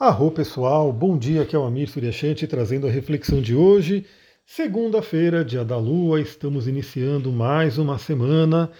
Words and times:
Arro 0.00 0.30
pessoal, 0.30 0.90
bom 0.90 1.18
dia, 1.18 1.42
aqui 1.42 1.54
é 1.54 1.58
o 1.58 1.64
Amir 1.66 1.86
Suryashanti 1.86 2.46
trazendo 2.46 2.86
a 2.86 2.90
reflexão 2.90 3.42
de 3.42 3.54
hoje. 3.54 4.06
Segunda-feira, 4.46 5.44
dia 5.44 5.62
da 5.62 5.76
lua, 5.76 6.22
estamos 6.22 6.66
iniciando 6.66 7.30
mais 7.30 7.76
uma 7.76 7.98
semana. 7.98 8.72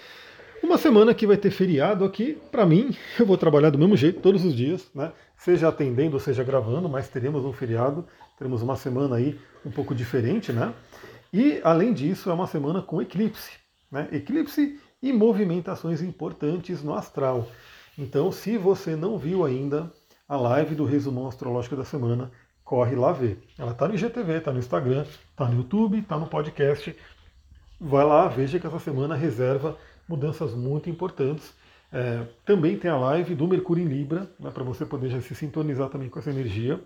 Uma 0.62 0.78
semana 0.78 1.12
que 1.12 1.26
vai 1.26 1.36
ter 1.36 1.50
feriado 1.50 2.06
aqui, 2.06 2.38
para 2.50 2.64
mim, 2.64 2.96
eu 3.18 3.26
vou 3.26 3.36
trabalhar 3.36 3.68
do 3.68 3.76
mesmo 3.76 3.98
jeito 3.98 4.18
todos 4.22 4.46
os 4.46 4.56
dias, 4.56 4.90
né? 4.94 5.12
Seja 5.36 5.68
atendendo, 5.68 6.18
seja 6.18 6.42
gravando, 6.42 6.88
mas 6.88 7.10
teremos 7.10 7.44
um 7.44 7.52
feriado, 7.52 8.06
teremos 8.38 8.62
uma 8.62 8.76
semana 8.76 9.16
aí 9.16 9.38
um 9.62 9.70
pouco 9.70 9.94
diferente, 9.94 10.54
né? 10.54 10.72
E 11.30 11.60
além 11.62 11.92
disso, 11.92 12.30
é 12.30 12.32
uma 12.32 12.46
semana 12.46 12.80
com 12.80 13.02
eclipse, 13.02 13.50
né? 13.92 14.08
Eclipse 14.10 14.80
e 15.02 15.12
movimentações 15.12 16.00
importantes 16.00 16.82
no 16.82 16.94
astral. 16.94 17.46
Então, 17.98 18.32
se 18.32 18.56
você 18.56 18.96
não 18.96 19.18
viu 19.18 19.44
ainda, 19.44 19.92
a 20.30 20.36
live 20.36 20.76
do 20.76 20.84
resumão 20.84 21.26
astrológico 21.26 21.74
da 21.74 21.84
semana, 21.84 22.30
corre 22.64 22.94
lá 22.94 23.10
ver. 23.10 23.42
Ela 23.58 23.72
está 23.72 23.88
no 23.88 23.96
IGTV, 23.96 24.34
está 24.34 24.52
no 24.52 24.60
Instagram, 24.60 25.02
está 25.02 25.46
no 25.46 25.56
YouTube, 25.56 25.98
está 25.98 26.16
no 26.16 26.28
podcast. 26.28 26.96
Vai 27.80 28.04
lá, 28.04 28.28
veja 28.28 28.60
que 28.60 28.64
essa 28.64 28.78
semana 28.78 29.16
reserva 29.16 29.76
mudanças 30.08 30.54
muito 30.54 30.88
importantes. 30.88 31.52
É, 31.92 32.22
também 32.44 32.78
tem 32.78 32.88
a 32.88 32.96
live 32.96 33.34
do 33.34 33.48
Mercúrio 33.48 33.82
em 33.82 33.88
Libra, 33.88 34.30
né, 34.38 34.52
para 34.54 34.62
você 34.62 34.86
poder 34.86 35.08
já 35.08 35.20
se 35.20 35.34
sintonizar 35.34 35.88
também 35.88 36.08
com 36.08 36.20
essa 36.20 36.30
energia, 36.30 36.80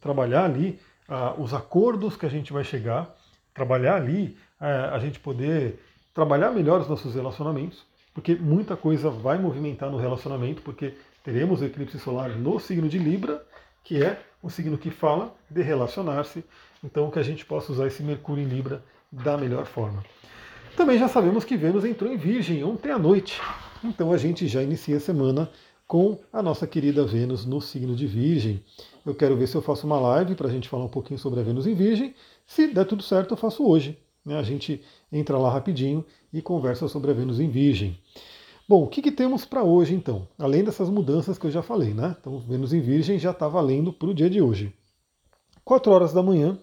trabalhar 0.00 0.44
ali 0.46 0.80
ah, 1.08 1.36
os 1.38 1.54
acordos 1.54 2.16
que 2.16 2.26
a 2.26 2.28
gente 2.28 2.52
vai 2.52 2.64
chegar, 2.64 3.14
trabalhar 3.54 3.94
ali 3.94 4.36
ah, 4.58 4.96
a 4.96 4.98
gente 4.98 5.20
poder 5.20 5.80
trabalhar 6.12 6.50
melhor 6.50 6.80
os 6.80 6.88
nossos 6.88 7.14
relacionamentos, 7.14 7.86
porque 8.12 8.34
muita 8.34 8.76
coisa 8.76 9.08
vai 9.08 9.38
movimentar 9.38 9.88
no 9.88 9.98
relacionamento, 9.98 10.62
porque 10.62 10.94
teremos 11.28 11.60
o 11.60 11.64
eclipse 11.66 11.98
solar 11.98 12.30
no 12.38 12.58
signo 12.58 12.88
de 12.88 12.96
Libra, 12.96 13.44
que 13.84 14.02
é 14.02 14.18
o 14.42 14.48
signo 14.48 14.78
que 14.78 14.90
fala 14.90 15.36
de 15.50 15.60
relacionar-se, 15.60 16.42
então 16.82 17.10
que 17.10 17.18
a 17.18 17.22
gente 17.22 17.44
possa 17.44 17.70
usar 17.70 17.86
esse 17.86 18.02
Mercúrio 18.02 18.42
em 18.42 18.48
Libra 18.48 18.82
da 19.12 19.36
melhor 19.36 19.66
forma. 19.66 20.02
Também 20.74 20.98
já 20.98 21.06
sabemos 21.06 21.44
que 21.44 21.54
Vênus 21.54 21.84
entrou 21.84 22.10
em 22.10 22.16
Virgem 22.16 22.64
ontem 22.64 22.90
à 22.90 22.98
noite, 22.98 23.42
então 23.84 24.10
a 24.10 24.16
gente 24.16 24.48
já 24.48 24.62
inicia 24.62 24.96
a 24.96 25.00
semana 25.00 25.50
com 25.86 26.18
a 26.32 26.42
nossa 26.42 26.66
querida 26.66 27.04
Vênus 27.04 27.44
no 27.44 27.60
signo 27.60 27.94
de 27.94 28.06
Virgem. 28.06 28.64
Eu 29.04 29.14
quero 29.14 29.36
ver 29.36 29.48
se 29.48 29.54
eu 29.54 29.60
faço 29.60 29.86
uma 29.86 30.00
live 30.00 30.34
para 30.34 30.48
a 30.48 30.50
gente 30.50 30.66
falar 30.66 30.86
um 30.86 30.88
pouquinho 30.88 31.20
sobre 31.20 31.40
a 31.40 31.42
Vênus 31.42 31.66
em 31.66 31.74
Virgem. 31.74 32.14
Se 32.46 32.68
der 32.68 32.86
tudo 32.86 33.02
certo, 33.02 33.32
eu 33.32 33.36
faço 33.36 33.68
hoje. 33.68 33.98
Né? 34.24 34.38
A 34.38 34.42
gente 34.42 34.80
entra 35.12 35.36
lá 35.36 35.52
rapidinho 35.52 36.02
e 36.32 36.40
conversa 36.40 36.88
sobre 36.88 37.10
a 37.10 37.14
Vênus 37.14 37.38
em 37.38 37.50
Virgem. 37.50 37.98
Bom, 38.68 38.82
o 38.82 38.86
que, 38.86 39.00
que 39.00 39.10
temos 39.10 39.46
para 39.46 39.62
hoje 39.62 39.94
então? 39.94 40.28
Além 40.38 40.62
dessas 40.62 40.90
mudanças 40.90 41.38
que 41.38 41.46
eu 41.46 41.50
já 41.50 41.62
falei, 41.62 41.94
né? 41.94 42.14
Então, 42.20 42.38
Vênus 42.38 42.74
em 42.74 42.82
Virgem 42.82 43.18
já 43.18 43.30
está 43.30 43.48
valendo 43.48 43.94
para 43.94 44.10
o 44.10 44.14
dia 44.14 44.28
de 44.28 44.42
hoje. 44.42 44.74
4 45.64 45.90
horas 45.90 46.12
da 46.12 46.22
manhã, 46.22 46.58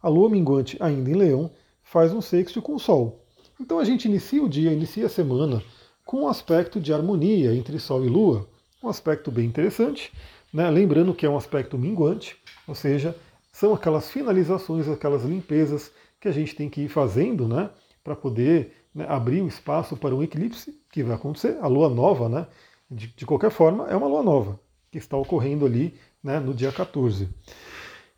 a 0.00 0.08
Lua 0.08 0.30
minguante 0.30 0.76
ainda 0.78 1.10
em 1.10 1.14
Leão 1.14 1.50
faz 1.82 2.12
um 2.12 2.20
sexto 2.20 2.62
com 2.62 2.76
o 2.76 2.78
Sol. 2.78 3.24
Então 3.60 3.80
a 3.80 3.84
gente 3.84 4.04
inicia 4.04 4.40
o 4.40 4.48
dia, 4.48 4.72
inicia 4.72 5.06
a 5.06 5.08
semana 5.08 5.60
com 6.06 6.22
um 6.22 6.28
aspecto 6.28 6.78
de 6.78 6.92
harmonia 6.92 7.52
entre 7.52 7.80
Sol 7.80 8.04
e 8.04 8.08
Lua, 8.08 8.48
um 8.80 8.88
aspecto 8.88 9.32
bem 9.32 9.46
interessante, 9.46 10.12
né? 10.52 10.70
lembrando 10.70 11.12
que 11.12 11.26
é 11.26 11.28
um 11.28 11.36
aspecto 11.36 11.76
minguante, 11.76 12.36
ou 12.68 12.76
seja, 12.76 13.16
são 13.50 13.74
aquelas 13.74 14.08
finalizações, 14.08 14.88
aquelas 14.88 15.24
limpezas 15.24 15.90
que 16.20 16.28
a 16.28 16.32
gente 16.32 16.54
tem 16.54 16.70
que 16.70 16.82
ir 16.82 16.88
fazendo 16.88 17.48
né? 17.48 17.70
Para 18.10 18.16
poder 18.16 18.72
né, 18.92 19.06
abrir 19.08 19.40
o 19.40 19.46
espaço 19.46 19.96
para 19.96 20.14
um 20.14 20.22
eclipse 20.22 20.76
que 20.90 21.04
vai 21.04 21.14
acontecer, 21.14 21.56
a 21.60 21.68
lua 21.68 21.88
nova, 21.88 22.28
né? 22.28 22.46
De, 22.90 23.06
de 23.06 23.24
qualquer 23.24 23.52
forma, 23.52 23.86
é 23.86 23.94
uma 23.94 24.08
lua 24.08 24.22
nova 24.22 24.58
que 24.90 24.98
está 24.98 25.16
ocorrendo 25.16 25.64
ali 25.64 25.94
né, 26.20 26.40
no 26.40 26.52
dia 26.52 26.72
14. 26.72 27.28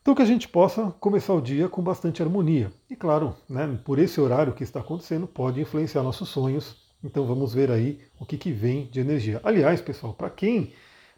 Então 0.01 0.15
que 0.15 0.23
a 0.23 0.27
gente 0.27 0.49
possa 0.49 0.91
começar 0.99 1.35
o 1.35 1.43
dia 1.43 1.69
com 1.69 1.83
bastante 1.83 2.23
harmonia. 2.23 2.73
E 2.89 2.97
claro, 2.97 3.37
né, 3.47 3.79
por 3.85 3.99
esse 3.99 4.19
horário 4.19 4.55
que 4.55 4.65
está 4.65 4.81
acontecendo, 4.81 5.27
pode 5.27 5.61
influenciar 5.61 6.03
nossos 6.03 6.31
sonhos. 6.31 6.75
Então 7.05 7.27
vamos 7.27 7.53
ver 7.53 7.71
aí 7.71 8.01
o 8.19 8.25
que, 8.25 8.39
que 8.39 8.51
vem 8.51 8.87
de 8.87 8.99
energia. 8.99 9.43
Aliás, 9.45 9.83
pessoal, 9.83 10.15
para 10.15 10.31
quem. 10.31 10.73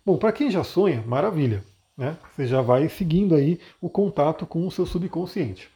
Bom, 0.05 0.19
para 0.19 0.33
quem 0.33 0.51
já 0.51 0.65
sonha, 0.65 1.01
maravilha. 1.07 1.63
Né? 1.97 2.19
Você 2.34 2.45
já 2.45 2.61
vai 2.61 2.89
seguindo 2.89 3.37
aí 3.37 3.61
o 3.81 3.89
contato 3.89 4.45
com 4.45 4.67
o 4.67 4.71
seu 4.71 4.84
subconsciente. 4.84 5.71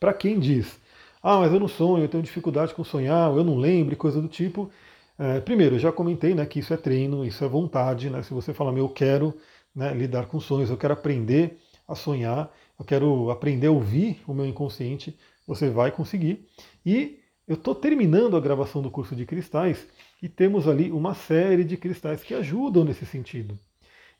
Para 0.00 0.12
quem 0.12 0.40
diz, 0.40 0.80
ah, 1.22 1.38
mas 1.38 1.52
eu 1.52 1.60
não 1.60 1.68
sonho, 1.68 2.04
eu 2.04 2.08
tenho 2.08 2.22
dificuldade 2.22 2.74
com 2.74 2.82
sonhar, 2.82 3.30
eu 3.36 3.44
não 3.44 3.56
lembro, 3.56 3.96
coisa 3.96 4.20
do 4.20 4.28
tipo. 4.28 4.70
É, 5.18 5.40
primeiro, 5.40 5.74
eu 5.74 5.78
já 5.78 5.92
comentei 5.92 6.34
né, 6.34 6.46
que 6.46 6.60
isso 6.60 6.72
é 6.72 6.76
treino, 6.78 7.24
isso 7.26 7.44
é 7.44 7.48
vontade. 7.48 8.08
Né? 8.08 8.22
Se 8.22 8.32
você 8.32 8.54
fala, 8.54 8.72
meu, 8.72 8.84
eu 8.84 8.88
quero 8.88 9.34
né, 9.74 9.92
lidar 9.92 10.26
com 10.26 10.40
sonhos, 10.40 10.70
eu 10.70 10.78
quero 10.78 10.94
aprender 10.94 11.58
a 11.86 11.94
sonhar, 11.94 12.50
eu 12.78 12.84
quero 12.84 13.30
aprender 13.30 13.66
a 13.66 13.70
ouvir 13.70 14.22
o 14.26 14.32
meu 14.32 14.46
inconsciente, 14.46 15.18
você 15.46 15.68
vai 15.68 15.90
conseguir. 15.90 16.48
E 16.86 17.20
eu 17.46 17.54
estou 17.54 17.74
terminando 17.74 18.36
a 18.36 18.40
gravação 18.40 18.80
do 18.80 18.90
curso 18.90 19.14
de 19.14 19.26
cristais 19.26 19.86
e 20.22 20.28
temos 20.28 20.66
ali 20.68 20.90
uma 20.90 21.14
série 21.14 21.64
de 21.64 21.76
cristais 21.76 22.22
que 22.22 22.32
ajudam 22.32 22.84
nesse 22.84 23.04
sentido. 23.04 23.58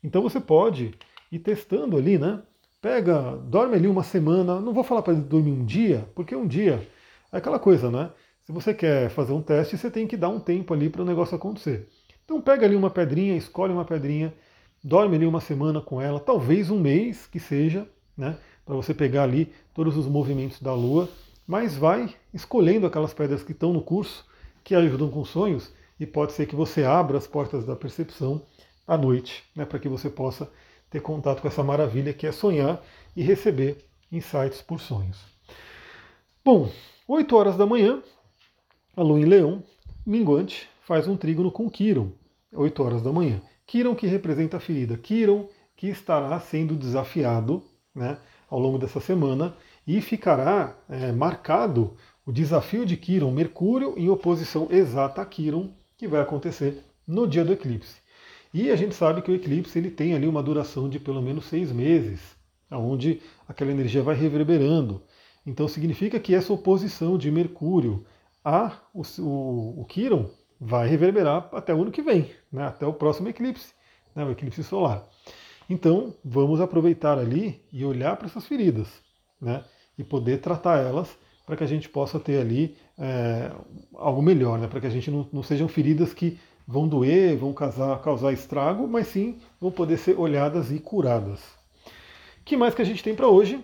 Então 0.03 0.21
você 0.21 0.39
pode 0.39 0.93
ir 1.31 1.39
testando 1.39 1.97
ali, 1.97 2.17
né? 2.17 2.43
Pega, 2.81 3.37
dorme 3.43 3.75
ali 3.75 3.87
uma 3.87 4.01
semana, 4.01 4.59
não 4.59 4.73
vou 4.73 4.83
falar 4.83 5.03
para 5.03 5.13
dormir 5.13 5.51
um 5.51 5.63
dia, 5.63 6.09
porque 6.15 6.35
um 6.35 6.47
dia 6.47 6.81
é 7.31 7.37
aquela 7.37 7.59
coisa, 7.59 7.91
né? 7.91 8.09
Se 8.43 8.51
você 8.51 8.73
quer 8.73 9.07
fazer 9.11 9.33
um 9.33 9.41
teste, 9.41 9.77
você 9.77 9.91
tem 9.91 10.07
que 10.07 10.17
dar 10.17 10.29
um 10.29 10.39
tempo 10.39 10.73
ali 10.73 10.89
para 10.89 11.03
o 11.03 11.05
negócio 11.05 11.35
acontecer. 11.35 11.87
Então 12.25 12.41
pega 12.41 12.65
ali 12.65 12.75
uma 12.75 12.89
pedrinha, 12.89 13.37
escolhe 13.37 13.71
uma 13.71 13.85
pedrinha, 13.85 14.33
dorme 14.83 15.15
ali 15.15 15.27
uma 15.27 15.39
semana 15.39 15.79
com 15.79 16.01
ela, 16.01 16.19
talvez 16.19 16.71
um 16.71 16.79
mês 16.79 17.27
que 17.27 17.39
seja, 17.39 17.87
né? 18.17 18.35
Para 18.65 18.75
você 18.75 18.95
pegar 18.95 19.23
ali 19.23 19.53
todos 19.75 19.95
os 19.95 20.07
movimentos 20.07 20.59
da 20.59 20.73
Lua, 20.73 21.07
mas 21.45 21.77
vai 21.77 22.15
escolhendo 22.33 22.87
aquelas 22.87 23.13
pedras 23.13 23.43
que 23.43 23.51
estão 23.51 23.71
no 23.71 23.83
curso, 23.83 24.25
que 24.63 24.73
ajudam 24.73 25.11
com 25.11 25.23
sonhos, 25.23 25.71
e 25.99 26.05
pode 26.07 26.31
ser 26.31 26.47
que 26.47 26.55
você 26.55 26.83
abra 26.83 27.19
as 27.19 27.27
portas 27.27 27.63
da 27.63 27.75
percepção 27.75 28.41
à 28.87 28.97
noite, 28.97 29.43
né? 29.55 29.65
Para 29.65 29.77
que 29.77 29.87
você 29.87 30.09
possa 30.09 30.49
ter 30.91 31.01
contato 31.01 31.41
com 31.41 31.47
essa 31.47 31.63
maravilha 31.63 32.13
que 32.13 32.27
é 32.27 32.31
sonhar 32.31 32.83
e 33.15 33.23
receber 33.23 33.83
insights 34.11 34.61
por 34.61 34.79
sonhos. 34.79 35.17
Bom, 36.43 36.69
8 37.07 37.35
horas 37.35 37.57
da 37.57 37.65
manhã, 37.65 38.03
a 38.95 39.01
lua 39.01 39.19
em 39.19 39.25
leão, 39.25 39.63
minguante, 40.05 40.69
faz 40.81 41.07
um 41.07 41.15
trígono 41.15 41.49
com 41.49 41.69
Quiron, 41.69 42.11
8 42.53 42.83
horas 42.83 43.01
da 43.01 43.11
manhã. 43.11 43.41
Quiron 43.65 43.95
que 43.95 44.05
representa 44.05 44.57
a 44.57 44.59
ferida, 44.59 44.97
Quiron 44.97 45.47
que 45.77 45.87
estará 45.87 46.37
sendo 46.39 46.75
desafiado 46.75 47.63
né, 47.95 48.17
ao 48.49 48.59
longo 48.59 48.77
dessa 48.77 48.99
semana 48.99 49.55
e 49.87 50.01
ficará 50.01 50.75
é, 50.89 51.11
marcado 51.11 51.95
o 52.25 52.31
desafio 52.31 52.85
de 52.85 52.97
Quiron, 52.97 53.31
Mercúrio 53.31 53.93
em 53.97 54.09
oposição 54.09 54.67
exata 54.69 55.21
a 55.21 55.25
Quiron, 55.25 55.71
que 55.97 56.07
vai 56.07 56.21
acontecer 56.21 56.83
no 57.07 57.25
dia 57.25 57.45
do 57.45 57.53
eclipse. 57.53 57.95
E 58.53 58.69
a 58.69 58.75
gente 58.75 58.95
sabe 58.95 59.21
que 59.21 59.31
o 59.31 59.35
eclipse 59.35 59.77
ele 59.77 59.89
tem 59.89 60.13
ali 60.13 60.27
uma 60.27 60.43
duração 60.43 60.89
de 60.89 60.99
pelo 60.99 61.21
menos 61.21 61.45
seis 61.45 61.71
meses, 61.71 62.19
onde 62.69 63.21
aquela 63.47 63.71
energia 63.71 64.03
vai 64.03 64.15
reverberando. 64.15 65.01
Então 65.45 65.67
significa 65.67 66.19
que 66.19 66.35
essa 66.35 66.53
oposição 66.53 67.17
de 67.17 67.31
Mercúrio 67.31 68.05
a 68.43 68.77
o, 68.93 69.03
o, 69.19 69.81
o 69.81 69.85
Quiron 69.85 70.29
vai 70.59 70.87
reverberar 70.87 71.49
até 71.53 71.73
o 71.73 71.81
ano 71.81 71.91
que 71.91 72.01
vem, 72.01 72.29
né, 72.51 72.67
até 72.67 72.85
o 72.85 72.93
próximo 72.93 73.29
eclipse, 73.29 73.73
né, 74.15 74.23
o 74.23 74.31
eclipse 74.31 74.63
solar. 74.63 75.07
Então 75.69 76.13
vamos 76.23 76.61
aproveitar 76.61 77.17
ali 77.17 77.63
e 77.71 77.83
olhar 77.85 78.15
para 78.17 78.27
essas 78.27 78.45
feridas, 78.45 78.87
né, 79.39 79.63
e 79.97 80.03
poder 80.03 80.39
tratar 80.39 80.77
elas 80.77 81.17
para 81.45 81.57
que 81.57 81.63
a 81.63 81.67
gente 81.67 81.89
possa 81.89 82.19
ter 82.19 82.39
ali 82.39 82.77
é, 82.97 83.51
algo 83.95 84.21
melhor, 84.21 84.59
né, 84.59 84.67
para 84.67 84.79
que 84.79 84.87
a 84.87 84.91
gente 84.91 85.09
não, 85.09 85.27
não 85.33 85.41
sejam 85.41 85.67
feridas 85.67 86.13
que 86.13 86.39
vão 86.67 86.87
doer, 86.87 87.37
vão 87.37 87.53
causar, 87.53 87.99
causar 88.01 88.33
estrago, 88.33 88.87
mas 88.87 89.07
sim 89.07 89.37
vão 89.59 89.71
poder 89.71 89.97
ser 89.97 90.17
olhadas 90.17 90.71
e 90.71 90.79
curadas. 90.79 91.39
Que 92.43 92.57
mais 92.57 92.73
que 92.73 92.81
a 92.81 92.85
gente 92.85 93.03
tem 93.03 93.15
para 93.15 93.27
hoje? 93.27 93.63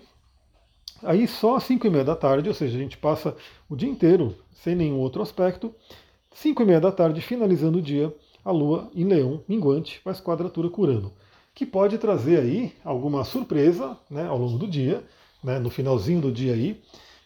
Aí 1.02 1.28
só 1.28 1.56
às 1.56 1.64
5 1.64 1.86
e 1.86 1.90
meia 1.90 2.04
da 2.04 2.16
tarde, 2.16 2.48
ou 2.48 2.54
seja, 2.54 2.76
a 2.76 2.80
gente 2.80 2.98
passa 2.98 3.36
o 3.68 3.76
dia 3.76 3.88
inteiro 3.88 4.34
sem 4.52 4.74
nenhum 4.74 4.98
outro 4.98 5.22
aspecto. 5.22 5.74
5 6.32 6.62
e 6.62 6.66
meia 6.66 6.80
da 6.80 6.92
tarde, 6.92 7.20
finalizando 7.20 7.78
o 7.78 7.82
dia, 7.82 8.14
a 8.44 8.50
Lua 8.50 8.90
em 8.94 9.04
Leão, 9.04 9.42
minguante, 9.48 10.00
faz 10.00 10.20
quadratura 10.20 10.68
curando, 10.68 11.12
que 11.54 11.66
pode 11.66 11.98
trazer 11.98 12.40
aí 12.40 12.72
alguma 12.84 13.24
surpresa 13.24 13.96
né, 14.10 14.26
ao 14.26 14.38
longo 14.38 14.58
do 14.58 14.66
dia, 14.66 15.04
né, 15.42 15.58
no 15.58 15.70
finalzinho 15.70 16.20
do 16.20 16.32
dia 16.32 16.54
aí, 16.54 16.80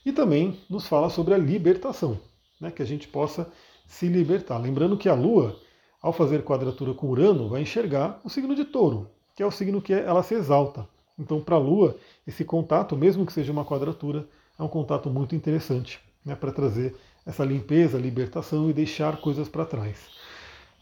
e 0.05 0.12
também 0.12 0.58
nos 0.69 0.87
fala 0.87 1.08
sobre 1.08 1.35
a 1.35 1.38
libertação, 1.38 2.19
né, 2.61 2.70
que 2.70 2.82
a 2.82 2.87
gente 2.87 3.06
possa 3.06 3.50
se 3.87 4.06
libertar. 4.06 4.58
Lembrando 4.58 4.96
que 4.96 5.08
a 5.08 5.14
Lua 5.14 5.56
ao 6.02 6.12
fazer 6.12 6.43
quadratura 6.43 6.93
com 6.93 7.06
Urano, 7.06 7.49
vai 7.49 7.62
enxergar 7.62 8.20
o 8.25 8.29
signo 8.29 8.56
de 8.56 8.64
touro, 8.64 9.08
que 9.37 9.43
é 9.43 9.46
o 9.46 9.52
signo 9.52 9.81
que 9.81 9.93
ela 9.93 10.23
se 10.23 10.34
exalta. 10.34 10.87
Então, 11.17 11.40
para 11.40 11.55
a 11.55 11.61
Lua, 11.61 11.96
esse 12.26 12.44
contato, 12.44 12.96
mesmo 12.96 13.25
que 13.25 13.32
seja 13.32 13.52
uma 13.52 13.64
quadratura, 13.64 14.26
é 14.58 14.62
um 14.62 14.69
contato 14.69 15.08
muito 15.08 15.37
interessante 15.37 16.00
né, 16.25 16.34
para 16.34 16.50
trazer 16.50 16.96
essa 17.25 17.44
limpeza, 17.44 17.96
libertação 17.96 18.69
e 18.69 18.73
deixar 18.73 19.19
coisas 19.19 19.49
para 19.49 19.64
trás. 19.64 20.08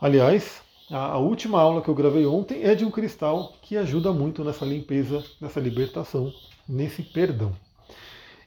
Aliás, 0.00 0.62
a, 0.90 1.18
última 1.18 1.60
aula 1.60 1.82
que 1.82 1.88
eu 1.88 1.94
gravei 1.94 2.24
ontem 2.24 2.62
é 2.62 2.74
de 2.74 2.86
um 2.86 2.90
cristal 2.90 3.52
que 3.60 3.76
ajuda 3.76 4.12
muito 4.12 4.42
nessa 4.42 4.64
limpeza, 4.64 5.22
nessa 5.38 5.60
libertação, 5.60 6.32
nesse 6.66 7.02
perdão. 7.02 7.52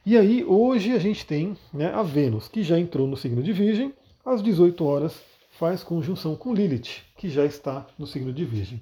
E 0.03 0.17
aí, 0.17 0.44
hoje 0.44 0.91
a 0.91 0.99
gente 0.99 1.23
tem 1.25 1.56
né, 1.71 1.94
a 1.94 2.01
Vênus, 2.01 2.47
que 2.47 2.63
já 2.63 2.79
entrou 2.79 3.07
no 3.07 3.15
signo 3.15 3.44
de 3.44 3.53
Virgem, 3.53 3.94
às 4.25 4.41
18 4.41 4.85
horas 4.85 5.19
faz 5.59 5.83
conjunção 5.83 6.35
com 6.35 6.53
Lilith, 6.53 7.03
que 7.17 7.29
já 7.29 7.45
está 7.45 7.85
no 7.97 8.07
signo 8.07 8.33
de 8.33 8.45
Virgem. 8.45 8.81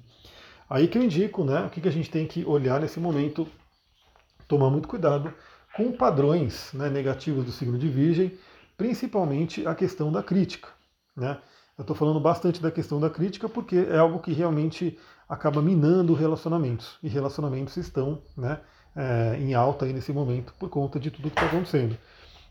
Aí 0.68 0.88
que 0.88 0.96
eu 0.96 1.02
indico, 1.02 1.44
né, 1.44 1.66
o 1.66 1.70
que, 1.70 1.86
a 1.86 1.92
gente 1.92 2.10
tem 2.10 2.26
que 2.26 2.44
olhar 2.44 2.80
nesse 2.80 2.98
momento, 2.98 3.46
tomar 4.48 4.70
muito 4.70 4.88
cuidado 4.88 5.32
com 5.74 5.92
padrões 5.92 6.72
né, 6.72 6.88
negativos 6.88 7.44
do 7.44 7.52
signo 7.52 7.78
de 7.78 7.88
Virgem, 7.88 8.38
principalmente 8.76 9.66
a 9.66 9.74
questão 9.74 10.10
da 10.10 10.22
crítica. 10.22 10.68
Né? 11.16 11.38
Eu 11.76 11.82
estou 11.82 11.96
falando 11.96 12.20
bastante 12.20 12.60
da 12.62 12.70
questão 12.70 13.00
da 13.00 13.10
crítica 13.10 13.48
porque 13.48 13.76
é 13.76 13.98
algo 13.98 14.18
que 14.18 14.32
realmente 14.32 14.98
acaba 15.28 15.60
minando 15.60 16.14
relacionamentos. 16.14 16.98
E 17.02 17.08
relacionamentos 17.08 17.76
estão 17.76 18.22
né, 18.36 18.60
é, 18.94 19.36
em 19.38 19.54
alta 19.54 19.84
aí 19.84 19.92
nesse 19.92 20.12
momento 20.12 20.54
por 20.58 20.68
conta 20.68 20.98
de 21.00 21.10
tudo 21.10 21.30
que 21.30 21.36
está 21.36 21.46
acontecendo. 21.46 21.98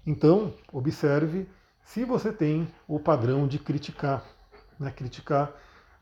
Então, 0.06 0.54
observe 0.72 1.48
se 1.84 2.06
você 2.06 2.32
tem 2.32 2.68
o 2.88 3.00
padrão 3.00 3.48
de 3.48 3.60
criticar, 3.60 4.24
né, 4.80 4.92
criticar 4.92 5.52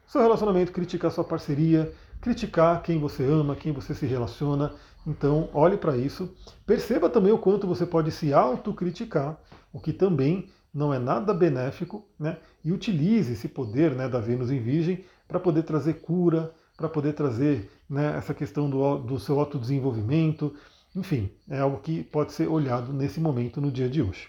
seu 0.06 0.22
relacionamento, 0.22 0.72
criticar 0.72 1.12
sua 1.12 1.24
parceria, 1.24 1.94
criticar 2.20 2.82
quem 2.82 3.00
você 3.00 3.24
ama, 3.24 3.56
quem 3.56 3.72
você 3.72 3.94
se 3.94 4.06
relaciona. 4.06 4.74
Então, 5.06 5.50
olhe 5.54 5.78
para 5.78 5.96
isso. 5.96 6.36
Perceba 6.66 7.10
também 7.10 7.32
o 7.32 7.38
quanto 7.38 7.68
você 7.68 7.86
pode 7.86 8.12
se 8.12 8.34
autocriticar, 8.34 9.38
o 9.72 9.80
que 9.80 9.94
também 9.94 10.50
não 10.74 10.94
é 10.94 11.00
nada 11.00 11.34
benéfico, 11.34 12.06
né? 12.20 12.38
E 12.64 12.72
utilize 12.72 13.34
esse 13.34 13.48
poder 13.48 13.96
né, 13.96 14.08
da 14.08 14.20
Vênus 14.20 14.52
em 14.52 14.60
Virgem 14.60 15.06
para 15.28 15.40
poder 15.40 15.64
trazer 15.64 16.02
cura, 16.02 16.54
para 16.76 16.90
poder 16.90 17.14
trazer 17.14 17.70
né, 17.90 18.16
essa 18.18 18.34
questão 18.34 18.70
do, 18.70 18.98
do 18.98 19.20
seu 19.20 19.40
autodesenvolvimento. 19.40 20.56
Enfim, 20.96 21.32
é 21.50 21.60
algo 21.60 21.80
que 21.80 22.04
pode 22.04 22.34
ser 22.34 22.48
olhado 22.48 22.92
nesse 22.94 23.20
momento, 23.20 23.62
no 23.62 23.72
dia 23.72 23.90
de 23.90 24.02
hoje. 24.02 24.28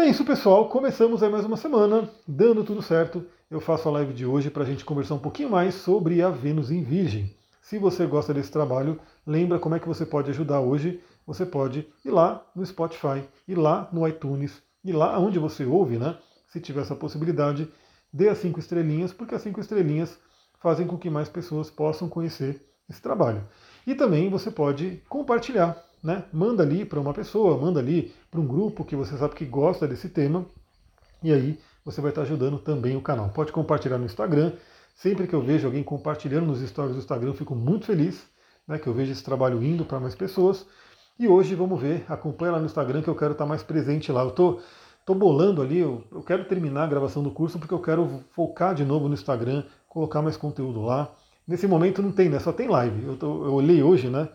É 0.00 0.06
isso, 0.08 0.24
pessoal. 0.24 0.66
Começamos 0.66 1.22
aí 1.22 1.30
mais 1.30 1.44
uma 1.44 1.58
semana, 1.58 2.08
dando 2.26 2.64
tudo 2.64 2.80
certo. 2.80 3.22
Eu 3.50 3.60
faço 3.60 3.86
a 3.86 3.92
live 3.92 4.14
de 4.14 4.24
hoje 4.24 4.48
para 4.48 4.62
a 4.62 4.66
gente 4.66 4.82
conversar 4.82 5.14
um 5.14 5.18
pouquinho 5.18 5.50
mais 5.50 5.74
sobre 5.74 6.22
a 6.22 6.30
Vênus 6.30 6.70
em 6.70 6.82
Virgem. 6.82 7.36
Se 7.60 7.78
você 7.78 8.06
gosta 8.06 8.32
desse 8.32 8.50
trabalho, 8.50 8.98
lembra 9.26 9.58
como 9.58 9.74
é 9.74 9.78
que 9.78 9.86
você 9.86 10.06
pode 10.06 10.30
ajudar 10.30 10.60
hoje. 10.60 11.02
Você 11.26 11.44
pode 11.44 11.86
ir 12.02 12.10
lá 12.10 12.42
no 12.56 12.64
Spotify, 12.64 13.22
ir 13.46 13.56
lá 13.56 13.90
no 13.92 14.08
iTunes, 14.08 14.62
ir 14.82 14.92
lá 14.92 15.18
onde 15.18 15.38
você 15.38 15.66
ouve, 15.66 15.98
né? 15.98 16.16
Se 16.48 16.60
tiver 16.60 16.80
essa 16.80 16.96
possibilidade, 16.96 17.70
dê 18.10 18.30
as 18.30 18.38
cinco 18.38 18.58
estrelinhas, 18.58 19.12
porque 19.12 19.34
as 19.34 19.42
cinco 19.42 19.60
estrelinhas 19.60 20.18
fazem 20.60 20.86
com 20.86 20.96
que 20.96 21.10
mais 21.10 21.28
pessoas 21.28 21.70
possam 21.70 22.08
conhecer 22.08 22.58
esse 22.88 23.02
trabalho. 23.02 23.46
E 23.86 23.94
também 23.94 24.30
você 24.30 24.50
pode 24.50 25.02
compartilhar, 25.10 25.76
né? 26.02 26.24
Manda 26.32 26.62
ali 26.62 26.84
para 26.84 27.00
uma 27.00 27.12
pessoa, 27.12 27.58
manda 27.58 27.80
ali 27.80 28.12
para 28.30 28.40
um 28.40 28.46
grupo 28.46 28.84
que 28.84 28.96
você 28.96 29.16
sabe 29.16 29.34
que 29.34 29.44
gosta 29.44 29.86
desse 29.86 30.08
tema, 30.08 30.46
e 31.22 31.32
aí 31.32 31.58
você 31.84 32.00
vai 32.00 32.10
estar 32.10 32.22
ajudando 32.22 32.58
também 32.58 32.96
o 32.96 33.00
canal. 33.00 33.28
Pode 33.30 33.52
compartilhar 33.52 33.98
no 33.98 34.04
Instagram. 34.04 34.52
Sempre 34.94 35.26
que 35.26 35.34
eu 35.34 35.42
vejo 35.42 35.66
alguém 35.66 35.82
compartilhando 35.82 36.46
nos 36.46 36.60
stories 36.60 36.94
do 36.94 36.98
Instagram, 36.98 37.30
eu 37.30 37.34
fico 37.34 37.54
muito 37.54 37.86
feliz, 37.86 38.26
né? 38.66 38.78
Que 38.78 38.86
eu 38.86 38.92
vejo 38.92 39.12
esse 39.12 39.24
trabalho 39.24 39.62
indo 39.62 39.84
para 39.84 40.00
mais 40.00 40.14
pessoas. 40.14 40.66
E 41.18 41.28
hoje 41.28 41.54
vamos 41.54 41.80
ver, 41.80 42.04
acompanha 42.08 42.52
lá 42.52 42.58
no 42.58 42.66
Instagram 42.66 43.02
que 43.02 43.08
eu 43.08 43.14
quero 43.14 43.32
estar 43.32 43.46
mais 43.46 43.62
presente 43.62 44.10
lá. 44.10 44.22
Eu 44.22 44.30
tô, 44.30 44.60
tô 45.04 45.14
bolando 45.14 45.60
ali, 45.62 45.78
eu, 45.78 46.02
eu 46.10 46.22
quero 46.22 46.44
terminar 46.44 46.84
a 46.84 46.86
gravação 46.86 47.22
do 47.22 47.30
curso 47.30 47.58
porque 47.58 47.74
eu 47.74 47.80
quero 47.80 48.24
focar 48.32 48.74
de 48.74 48.84
novo 48.84 49.06
no 49.08 49.14
Instagram, 49.14 49.64
colocar 49.88 50.22
mais 50.22 50.36
conteúdo 50.36 50.82
lá. 50.82 51.10
Nesse 51.46 51.66
momento 51.66 52.00
não 52.00 52.12
tem, 52.12 52.28
né? 52.28 52.38
Só 52.38 52.52
tem 52.52 52.68
live. 52.68 53.04
Eu, 53.04 53.16
tô, 53.16 53.44
eu 53.44 53.52
olhei 53.52 53.82
hoje, 53.82 54.08
né? 54.08 54.28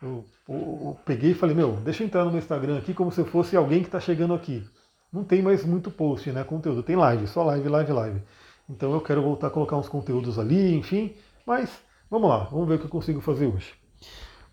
Eu, 0.00 0.24
eu, 0.48 0.54
eu, 0.56 0.98
peguei 1.04 1.32
e 1.32 1.34
falei, 1.34 1.56
meu, 1.56 1.72
deixa 1.76 2.02
eu 2.02 2.06
entrar 2.06 2.24
no 2.24 2.30
meu 2.30 2.38
Instagram 2.38 2.78
aqui 2.78 2.94
como 2.94 3.10
se 3.10 3.24
fosse 3.24 3.56
alguém 3.56 3.80
que 3.80 3.88
está 3.88 3.98
chegando 3.98 4.34
aqui. 4.34 4.64
Não 5.12 5.24
tem 5.24 5.42
mais 5.42 5.64
muito 5.64 5.90
post, 5.90 6.30
né? 6.30 6.44
Conteúdo. 6.44 6.82
Tem 6.82 6.96
live, 6.96 7.26
só 7.26 7.42
live, 7.44 7.68
live, 7.68 7.92
live. 7.92 8.22
Então 8.68 8.92
eu 8.92 9.00
quero 9.00 9.22
voltar 9.22 9.48
a 9.48 9.50
colocar 9.50 9.76
uns 9.76 9.88
conteúdos 9.88 10.38
ali, 10.38 10.74
enfim. 10.74 11.14
Mas 11.46 11.70
vamos 12.10 12.28
lá, 12.28 12.44
vamos 12.44 12.68
ver 12.68 12.74
o 12.74 12.78
que 12.78 12.84
eu 12.84 12.90
consigo 12.90 13.20
fazer 13.20 13.46
hoje. 13.46 13.74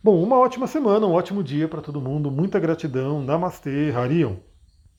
Bom, 0.03 0.21
uma 0.21 0.37
ótima 0.37 0.67
semana, 0.67 1.05
um 1.05 1.13
ótimo 1.13 1.43
dia 1.43 1.67
para 1.67 1.81
todo 1.81 2.01
mundo. 2.01 2.31
Muita 2.31 2.59
gratidão. 2.59 3.21
Namastê, 3.21 3.91
Harion. 3.91 4.37